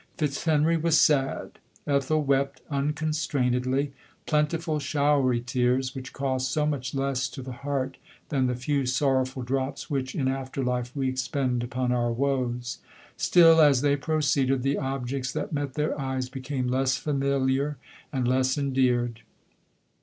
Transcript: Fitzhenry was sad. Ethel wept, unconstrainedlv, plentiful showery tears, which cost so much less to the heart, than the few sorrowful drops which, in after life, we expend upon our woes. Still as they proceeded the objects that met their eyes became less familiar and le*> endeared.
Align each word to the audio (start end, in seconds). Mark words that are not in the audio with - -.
Fitzhenry 0.17 0.77
was 0.81 0.99
sad. 0.99 1.59
Ethel 1.85 2.23
wept, 2.23 2.63
unconstrainedlv, 2.71 3.91
plentiful 4.25 4.79
showery 4.79 5.41
tears, 5.41 5.93
which 5.93 6.11
cost 6.11 6.51
so 6.51 6.65
much 6.65 6.95
less 6.95 7.29
to 7.29 7.43
the 7.43 7.51
heart, 7.51 7.97
than 8.29 8.47
the 8.47 8.55
few 8.55 8.87
sorrowful 8.87 9.43
drops 9.43 9.91
which, 9.91 10.15
in 10.15 10.27
after 10.27 10.63
life, 10.63 10.91
we 10.95 11.07
expend 11.07 11.63
upon 11.63 11.91
our 11.91 12.11
woes. 12.11 12.79
Still 13.15 13.61
as 13.61 13.81
they 13.81 13.95
proceeded 13.95 14.63
the 14.63 14.79
objects 14.79 15.31
that 15.33 15.53
met 15.53 15.75
their 15.75 15.95
eyes 16.01 16.29
became 16.29 16.67
less 16.67 16.97
familiar 16.97 17.77
and 18.11 18.27
le*> 18.27 18.41
endeared. 18.57 19.21